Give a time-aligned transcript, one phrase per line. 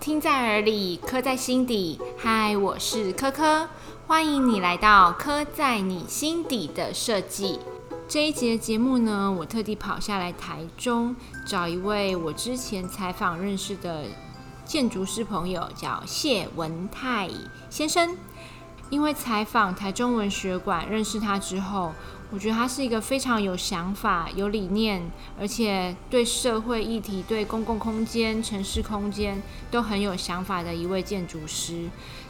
[0.00, 2.00] 听在耳里，刻在心底。
[2.16, 3.68] 嗨，我是科科，
[4.06, 7.58] 欢迎你来到刻在你心底的设计。
[8.08, 11.14] 这一节节目呢，我特地跑下来台中，
[11.46, 14.04] 找一位我之前采访认识的
[14.64, 17.28] 建筑师朋友，叫谢文泰
[17.68, 18.16] 先生。
[18.90, 21.92] 因为采访台中文学馆认识他之后，
[22.30, 31.88] 我觉得他是一个非常有想法、有理念，而且对社会议题、对公共空间、城市空间都很有想法的一位建筑师。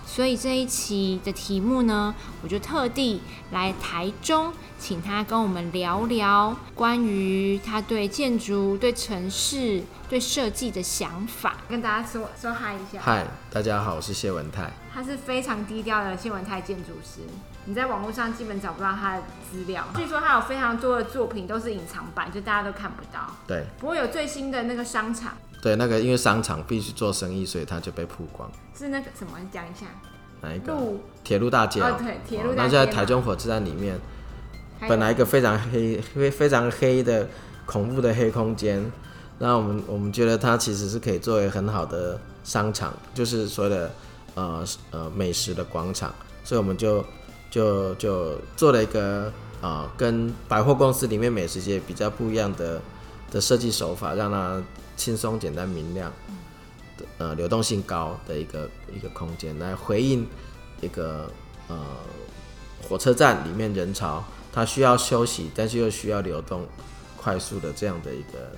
[0.09, 3.21] 所以这一期的题目呢，我就特地
[3.53, 13.01] 来台中，请他跟我们聊聊关于他对建筑、对城市、对设计的想法，跟大家说说嗨一下。
[13.01, 14.73] 嗨，大家好，我是谢文泰。
[14.93, 17.21] 他是非常低调的谢文泰建筑师，
[17.67, 19.85] 你在网络上基本找不到他的资料。
[19.95, 23.31] 据说他有非常多的作品都是隐藏版，就大家都看不到。
[23.47, 25.35] 对，不过有最新的那个商场。
[25.61, 28.51] 对，那个因为商场必须做生意，所以它就被曝光。
[28.77, 29.33] 是那个什么？
[29.41, 29.87] 你讲一下。
[30.41, 30.73] 哪一个？
[30.73, 31.81] 路铁路大街。
[31.81, 32.63] 哦，对，铁路大街。
[32.63, 33.99] 那就在台中火车站里面，
[34.89, 37.29] 本来一个非常黑、非非常黑的
[37.67, 38.93] 恐怖的黑空间，
[39.39, 43.91] 那我们我们觉得它其实是可以作为很好的商场，就是所谓的
[44.37, 47.05] 呃呃美食的广场，所以我们就
[47.51, 52.81] 就就做了一个啊跟百货公司里面美食街比较不一样的
[53.33, 54.63] 的设计手法，让它
[54.99, 56.13] 轻松、简单、明亮。
[57.17, 60.27] 呃，流动性高的一个一个空间，来回应
[60.81, 61.33] 一个
[61.69, 61.79] 呃
[62.89, 66.67] 火车站里面人潮，它需要休息，但是又需要流动
[67.17, 68.51] 快速的这样的一个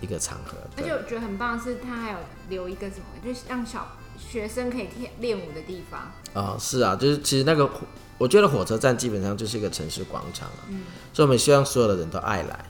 [0.00, 0.56] 一个场合。
[0.76, 6.12] 而且我觉得很棒的是，它还有留一个什么，就是让小学生可以练练舞的地方。
[6.34, 7.68] 啊，是啊，就是其实那个，
[8.16, 12.64] 我觉得火车站基本上就是一个城市广场啊，嗯，所以我们希望所有的人都爱来。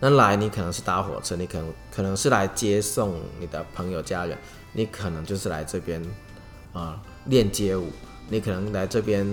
[0.00, 4.38] 那来你可能是搭火车，你可能可能是来接送你的朋友家人，
[4.72, 6.00] 你可能就是来这边
[6.72, 7.90] 啊练街舞，
[8.28, 9.26] 你可能来这边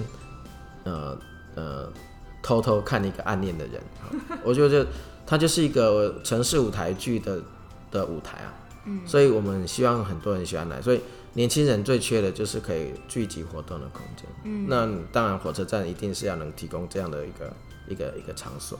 [0.83, 1.17] 呃
[1.53, 1.93] 呃
[2.41, 3.79] 偷偷看一个暗恋的人，
[4.43, 4.87] 我觉得
[5.25, 7.39] 它就是一个城市舞台剧的
[7.91, 8.53] 的舞台啊，
[8.85, 11.01] 嗯，所以我们希望很多人喜欢来，所以
[11.33, 17.53] 年轻人最缺的就是可以聚集活动的空间，嗯，那当然火车站一定是要能提供这样的一个
[17.87, 18.79] 一个一个场所。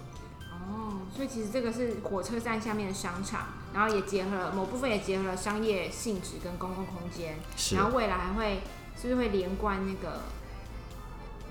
[1.16, 7.38] 所以其实这个是火车站下面的商场，然后也结合了某部分也结合了商业性质跟公共空间，
[7.74, 8.60] 然后未来还会
[9.02, 10.20] 是不是会连贯那个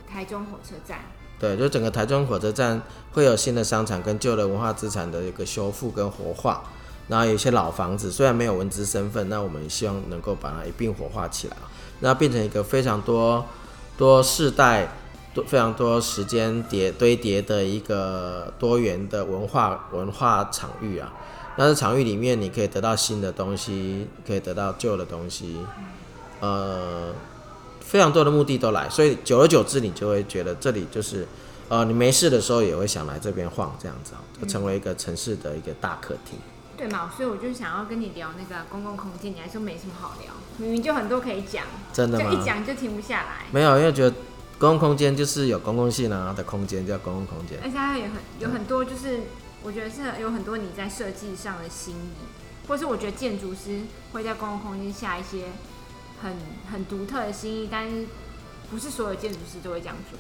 [0.07, 0.99] 台中火车站？
[1.39, 2.83] 对，就整个台中火车站
[3.13, 6.65] 会有新的商场跟旧的文化资产的一个修复跟活化，
[7.09, 11.57] 然后有一些老房子虽然没有文资身份，那我们希望能够把它一并活化起来，
[12.01, 13.47] 那变成一个非常多
[13.97, 14.91] 多世代。
[15.35, 21.13] 多非常多时间叠堆叠的一个多元的文化文化场域啊，
[21.57, 25.59] 那这场域里面你可以得到新的东西，可以得到旧的东西，
[26.39, 27.13] 呃，
[27.81, 31.27] 非常多的目的都来，所以久而久之你就会觉得这里就是，
[31.69, 36.39] 呃，你没事的时候也会想来这边晃这样子，就成为一个城市的一个大客厅。
[36.77, 42.31] 对嘛，所以我就想要跟你聊那个公共空间，你还说没什么好聊，明明就很多可以讲，真的吗？
[42.31, 43.47] 就一讲就停不下来。
[43.51, 44.15] 没有，因为觉得。
[44.57, 49.23] 公共空间就是有公共性啊的空间叫公共空间，而且它也很有很多，就是
[49.63, 53.81] 我觉得是有很多你在设计上的心意，或是我觉得建筑师
[54.13, 55.47] 会在公共空间下一些
[56.23, 56.37] 很
[56.71, 58.07] 很独特的心意，但是
[58.71, 60.19] 不是所有建筑师都会这样做。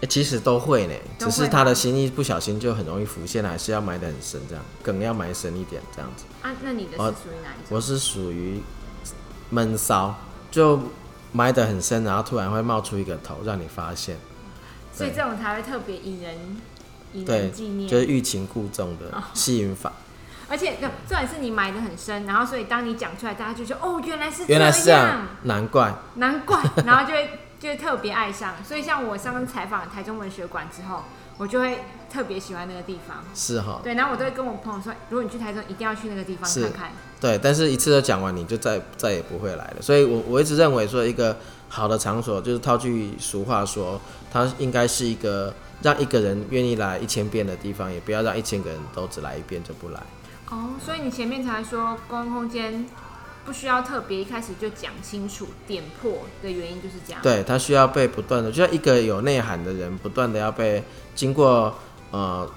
[0.00, 6.24] 哎，其实都会呢，只是他的心意不小心就很容易浮现，还是要埋得很深，这样梗要埋深一点，这样子。
[6.40, 7.76] 啊，那你的是属于哪一种？
[7.76, 8.62] 我是属于
[9.50, 10.14] 闷骚，
[10.50, 10.80] 就。
[11.32, 14.16] 埋得很深，然后突然会冒出一个头，让你发现，
[14.92, 16.34] 所以这种才会特别引人
[17.12, 19.92] 引人纪念，就是欲擒故纵的吸引法。
[20.48, 28.54] 而且，重点是你埋得很深，然后所以当你讲出来，大家就说：“哦，原来是原来是这样，难怪难怪。”然后就会就会特别爱上。
[28.64, 31.04] 所以，像我上次采访台中文学馆之后，
[31.40, 31.78] 我就会
[32.12, 33.16] 特别喜欢那个地方。
[33.34, 39.76] 是哈，对，然后我都会跟我朋友说：“如果你去台中，一定要去那个地方看看。”对，但是一次都讲完，你就再再也不会来了。
[39.80, 41.38] 所以，我我一直认为说，一个
[41.70, 43.98] 好的场所，就是套句俗话说，
[44.30, 50.02] 它应该是一个让一个人愿意来一千遍的地方，也不要让一千个人都只来一遍就不来。
[50.50, 52.84] 哦，所以你前面才说公共空间
[53.50, 57.20] 不需要特别一开始就讲清楚点破的原因就是这样。
[57.20, 60.84] 对，它需要被不断的，就像一个有内涵的人，不断的要被
[61.16, 61.74] 经过
[62.12, 62.48] 呃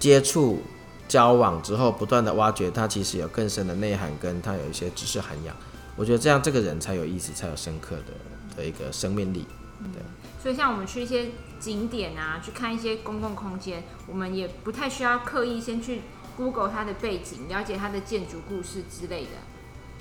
[0.00, 0.60] 接触。
[1.08, 5.54] 交往之后，不断的挖掘他其实有更深的内涵，跟他有一些知识涵养。
[5.94, 9.46] 我觉得这样这个人才有意思，才有深刻的的一个生命力。
[9.92, 10.02] 对，
[10.42, 16.00] 所以像我们去一些景点啊，去看一些公共空间，我们也不太需要刻意先去
[16.34, 19.30] Google 它的背景，了解它的建筑故事之类的。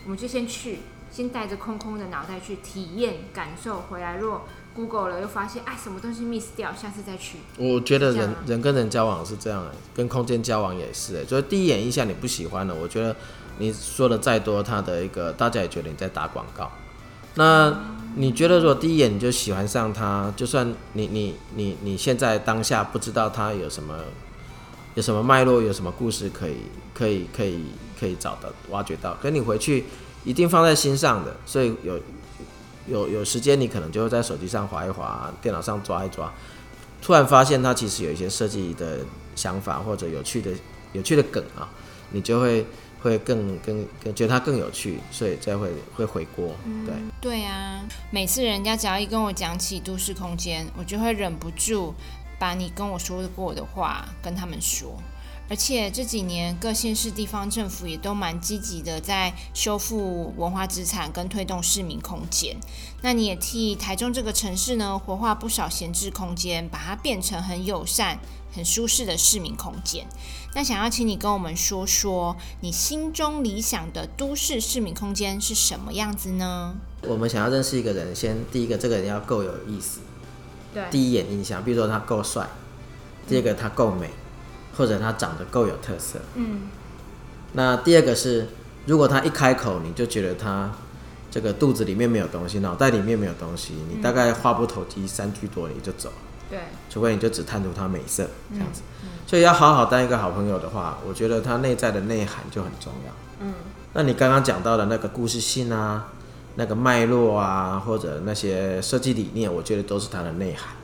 [0.04, 0.80] 我们就先去，
[1.12, 7.38] 先带着空空的脑袋去体验、感受，回来若 Google 了又发现哎什么东西 miss 掉，下次再去。
[7.58, 13.16] 我觉得人人跟人交往是这样的，跟空间交往也是，就是第一眼印象你不喜欢了，我觉得
[13.58, 16.72] 你说的再多，他的一个大家也觉得你在打广告。
[17.36, 17.74] 那
[18.16, 23.96] 你觉得如果第一眼你就喜欢上他，就算你你你你现在当下不知道他有什么
[24.96, 26.56] 有什么脉络，有什么故事可以
[26.94, 27.66] 可以可以
[28.02, 29.86] 可以找到挖掘到，可你回去
[30.24, 32.00] 一定放在心上的，所以有
[32.88, 36.34] 有有时间你可能就会在手机上划一划，电脑上抓一抓，
[37.00, 39.02] 突然发现它其实有一些设计的
[39.36, 40.52] 想法或者有趣的
[40.94, 41.70] 有趣的梗啊，
[42.10, 42.66] 你就会
[43.04, 46.56] 会更更更觉得它更有趣，所以再会会回锅，
[46.86, 46.96] 对。
[47.22, 51.94] 对啊，每次人家只要一跟我讲起都市空间，我就会忍不住
[52.40, 55.00] 把你跟我说过的话跟他们说。
[55.52, 62.56] 而且这几年各县市地方政府也都蛮积极的在修复文化资产跟推动市民空间。
[63.02, 68.18] 那你也替台中这个城市呢活化不少闲置空间，把它变成很友善、
[68.54, 70.08] 很舒适的市民空间。
[70.56, 76.78] 那想要请你跟我们说说，你心中理想的都市市民空间是什么样子呢？
[77.02, 80.00] 我们想要认识一个人，先第一个这个人要够有意思，
[80.74, 82.48] 对第一眼印象，比如说他够帅，
[83.28, 84.10] 第二个他够美，
[84.78, 86.20] 或者他长得够有特色。
[86.36, 86.62] 嗯，
[87.54, 88.48] 那第二个是，
[88.86, 90.72] 如果他一开口你就觉得他
[91.30, 96.16] 这个肚子里面没有东西，脑袋里面没有东西，你大概话不投机三句多你就走了，
[96.50, 96.60] 对，
[96.90, 98.82] 除非你就只贪图他美色这样子。
[99.26, 103.14] 所以要好好当一个好朋友的话，我觉得他内在的内涵就很重要。
[103.40, 103.54] 嗯，
[103.94, 106.10] 那你刚刚讲到的那个故事性啊，
[106.56, 110.76] 那个脉络啊，或者那些设计理念，我觉得都是它的内涵。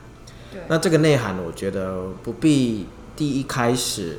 [0.50, 2.86] 对，那这个内涵，我觉得不必
[3.18, 4.16] 第一开始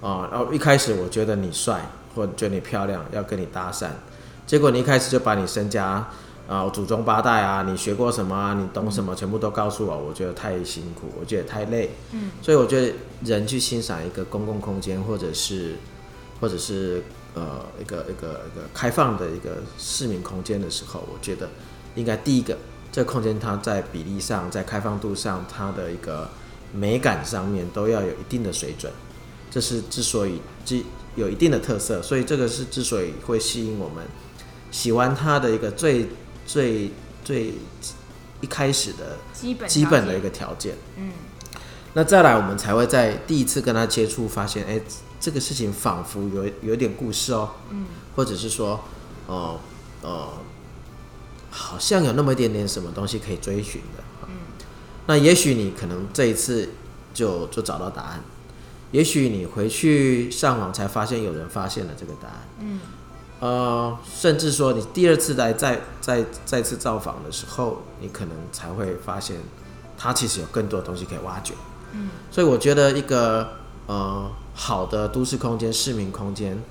[0.00, 3.88] 啊，然后一开始我觉得你帅，或者觉得你漂亮，要跟你搭讪，
[4.46, 6.08] 结果你一开始就把你身家
[6.46, 11.90] 啊、祖宗八代啊，你学过什么啊，你懂什么，全部都告诉我，我觉得太辛苦，我觉得太累。
[12.12, 12.94] 嗯，所以我觉得
[13.24, 15.74] 人去欣赏一个公共空间，或者是
[16.40, 17.02] 或者是
[17.34, 21.48] 呃一个一个一个开放的一个市民空间的时候，我觉得
[21.96, 22.56] 应该第一个，
[22.92, 26.30] 这个空间它在比例上，在开放度上，它的一个
[26.72, 28.92] 美感上面都要有一定的水准。
[29.50, 30.82] 这是之所以之
[31.16, 34.04] 有一定的特色，所以这个是之所以会吸引我们
[34.70, 36.08] 喜欢它的一个最
[36.46, 36.90] 最
[37.24, 37.54] 最
[38.40, 40.76] 一开始的基本基本的一个，条件。
[40.96, 41.10] 嗯，
[41.94, 44.80] 那再来，我们才会在第一次跟他接触，发现，哎、
[45.18, 48.80] 这个事情仿佛有有点故事哦，嗯，或者是说，
[49.26, 49.58] 哦、
[50.02, 50.28] 呃，
[51.50, 54.34] 好像有那么一点点什么东西可以追寻的，嗯，
[55.08, 56.68] 那也许你可能这一次
[57.14, 58.22] 就就找到答案，
[58.92, 62.80] 也许你回去上网才发现有人发现了这个答案，嗯，
[63.40, 69.38] 呃，甚至说你第二次来再再再次造访的时候，你可能才会发现，
[69.96, 71.54] 它其实有更多的东西可以挖掘。
[71.92, 73.48] 嗯，所以我觉得一个
[73.86, 76.62] 呃好的都市空间、市民空间，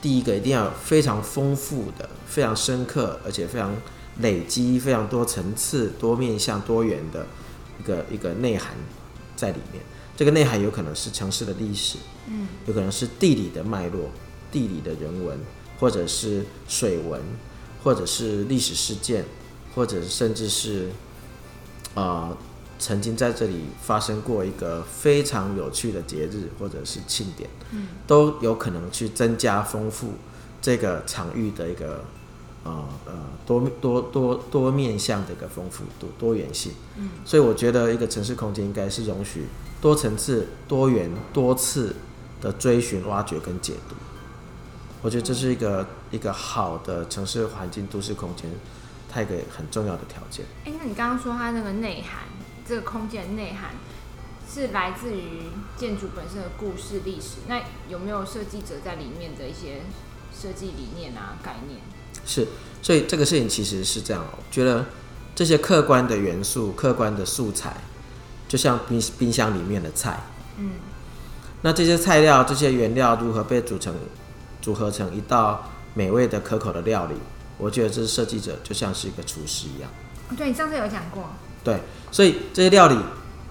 [0.00, 3.74] 第一个一定要有非常丰富的、非常深刻，而且非常
[4.20, 7.26] 累积、非常多层次、多面向、多元的
[7.80, 8.74] 一个一个内涵
[9.34, 9.82] 在里面。
[10.16, 11.96] 这个内涵有可能是城市的历史，
[12.28, 14.10] 嗯，有可能是地理的脉络、
[14.52, 15.38] 地理的人文，
[15.78, 17.18] 或者是水文，
[17.82, 19.24] 或者是历史事件，
[19.74, 20.90] 或者甚至是
[21.94, 22.36] 呃
[22.78, 30.12] 曾经在这里发生过一个非常有趣的节日或者是庆典，嗯，都有可能去增加丰富
[30.60, 32.04] 这个场域的一个
[32.64, 33.12] 呃呃
[33.46, 39.46] 多多多多面向的一个丰富度多元性，嗯，所以我觉得一个城市空间应该是容许
[39.80, 41.96] 多层次、多元、多次
[42.40, 43.94] 的追寻、挖掘跟解读。
[45.02, 48.50] 我觉得这是一个一个好的城市环境、都市空间，
[49.08, 50.44] 它一个很重要的条件。
[50.66, 52.24] 哎、那你刚刚说它那个内涵，
[52.68, 53.70] 这个空间内涵
[54.46, 55.44] 是来自于
[55.78, 59.80] 建筑本身的故事历史，那有没有设计者在里面的一些
[60.30, 61.80] 设计理念啊概念？
[62.24, 62.46] 是，
[62.82, 64.86] 所以这个事情其实是这样、哦，我觉得
[65.34, 67.74] 这些客观的元素、客观的素材，
[68.48, 70.20] 就像冰冰箱里面的菜，
[70.58, 70.72] 嗯，
[71.62, 73.94] 那这些菜料、这些原料如何被组成、
[74.60, 77.14] 组合成一道美味的可口的料理？
[77.58, 79.90] 我觉得这是设计者就像是一个厨师一样。
[80.30, 81.30] 哦对你上次有讲过，
[81.64, 81.80] 对，
[82.12, 82.96] 所以这些料理，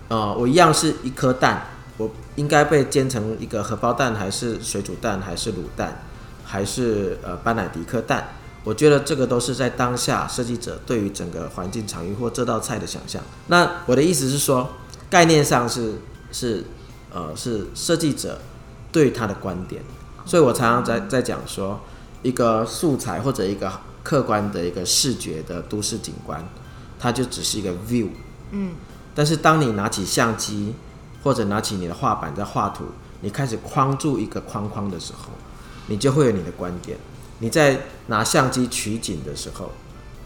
[0.07, 6.01] 呃，我一样是一颗蛋，我应该被煎成一个荷包蛋，还是水煮蛋，还是卤蛋，
[6.45, 8.29] 还是呃班乃迪克蛋？
[8.63, 13.22] 我觉得这个都是在当下设计者对于整个环境场域或这道菜的想象。
[13.48, 14.70] 那我的意思是说，
[15.10, 15.96] 概念上是
[16.32, 16.66] 是
[17.12, 18.39] 呃是设计者
[18.92, 19.82] 对他的观点，
[20.25, 21.80] 所以我常常在在讲说，
[22.22, 23.72] 一个素材或者一个
[24.04, 26.48] 客观的一个视觉的都市景观，
[27.00, 28.10] 它就只是一个 view。
[28.51, 28.74] 嗯。
[29.16, 30.74] 但是当你拿起相机
[31.24, 32.86] 或者拿起你的画板在画图，
[33.22, 35.30] 你开始框住一个框框的时候，
[35.88, 36.98] 你就会有你的观点。
[37.39, 39.72] 你在拿相机取景的时候，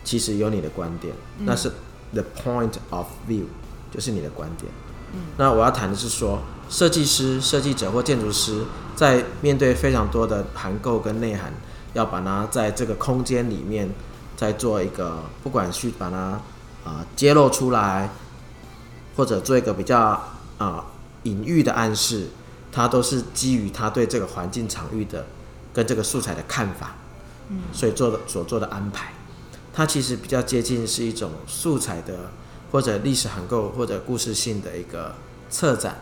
[0.04, 1.72] 其实有你的观点，那是
[2.12, 3.44] the point of view，
[3.92, 4.72] 就是你的观点。
[5.14, 5.20] 嗯。
[5.38, 8.64] 那我要谈的是说，设计师、设计者或建筑师
[8.96, 11.54] 在面对非常多的含构跟内涵，
[11.94, 13.90] 要把它在这个空间里面
[14.36, 16.42] 再做一个，不管去把它
[16.84, 18.10] 啊揭露出来，
[19.16, 20.22] 或者做一个比较
[20.58, 20.84] 啊
[21.24, 22.28] 隐喻的暗示，
[22.72, 25.28] 它都是基于他对这个环境场域的
[25.72, 26.96] 跟这个素材的看法。
[27.72, 29.14] 所以做的所做的安排，
[29.74, 32.32] 它其实比较接近是一种素材的
[32.72, 35.16] 或者历史涵构或者故事性的一个
[35.50, 36.00] 策展，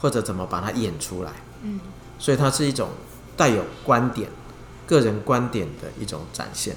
[0.00, 1.32] 或者怎么把它演出来。
[1.62, 1.80] 嗯，
[2.18, 2.90] 所以它是一种
[3.36, 4.30] 带有观点、
[4.86, 6.76] 个人观点的一种展现，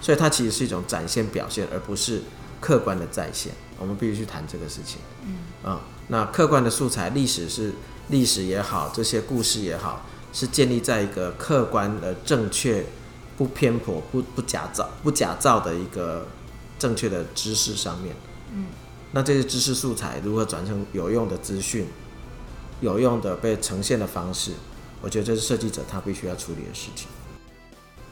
[0.00, 2.22] 所以它其实是一种展现表现，而不是
[2.60, 3.52] 客观的再现。
[3.78, 5.00] 我们必须去谈这个事情。
[5.26, 7.72] 嗯，啊，那客观的素材，历史是
[8.08, 10.06] 历史也好，这些故事也好。
[10.32, 12.84] 是建立在一个客观的、正确、
[13.36, 16.26] 不偏颇、不不假造、不假造的一个
[16.78, 18.14] 正确的知识上面。
[18.54, 18.66] 嗯，
[19.12, 21.86] 那这些知识素材如何转成有用的资讯、
[22.80, 24.52] 有用的被呈现的方式？
[25.00, 27.08] 我觉得这是设计者他必须要处理的事情。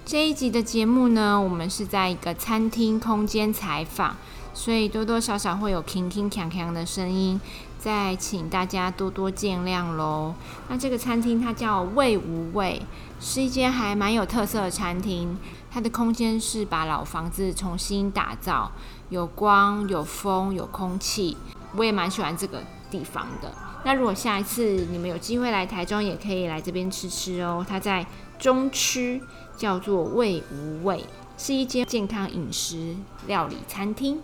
[0.05, 4.17] 这一集的节目呢，我们是在一个餐厅空间采访，
[4.53, 7.41] 所以多多少少会有铿铿锵锵的声音。
[7.79, 10.35] 再请大家多多见谅喽。
[10.69, 12.83] 那这个餐厅它叫味无味，
[13.19, 15.39] 是一间还蛮有特色的餐厅。
[15.71, 18.71] 它的空间是把老房子重新打造，
[19.09, 21.39] 有光、有风、有空气。
[21.75, 23.51] 我也蛮喜欢这个地方的。
[23.83, 27.65] 那如果下一次你们有机会来台中，也可以来这边吃吃哦。
[27.67, 28.05] 它在
[28.39, 29.23] 中区，
[29.57, 31.03] 叫做味无味，
[31.39, 32.95] 是一间健康饮食
[33.27, 34.21] 料理餐厅。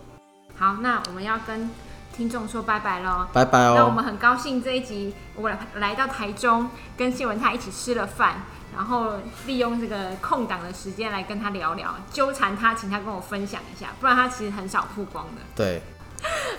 [0.57, 1.69] 好，那我们要跟。
[2.15, 3.75] 听众说拜拜喽，拜拜哦。
[3.77, 8.41] 那我们很高兴这一集我来到台中，跟谢文泰一起吃了饭，
[8.75, 15.41] 然后利用这个空档的时间来跟他聊聊，纠缠他，请他跟我分享一下，不然他其实很少曝光的。
[15.55, 15.79] 对，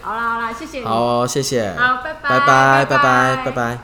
[0.01, 0.85] 好啦好啦，谢谢你。
[0.85, 1.75] 好，谢谢。
[1.77, 3.79] 好，拜拜，拜拜，拜拜，拜拜。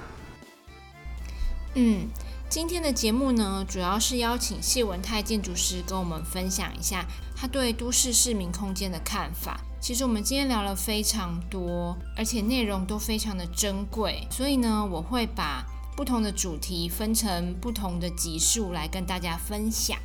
[1.74, 2.08] 嗯。
[2.48, 7.04] 今天的节目呢，主要是邀请谢文泰建筑师跟我们分享一下
[7.36, 9.58] 他对都市市民空间的看法。
[9.84, 15.62] 其实我们今天聊了非常多，而且内容都非常的珍贵，所以呢，我会把
[15.94, 19.98] 不同的主题分成不同的集数来跟大家分享。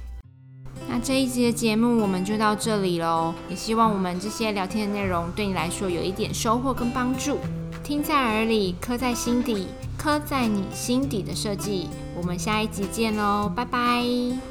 [0.90, 7.38] 那这一集的节目我们就到这里喽，也希望我们这些聊天的内容对你来说有一点收获跟帮助。
[7.82, 9.68] 听在耳里，刻在心底，
[9.98, 11.88] 刻在你心底的设计。
[12.18, 14.49] 我们下一集见喽，拜拜。